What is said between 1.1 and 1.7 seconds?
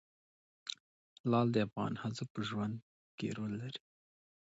لعل د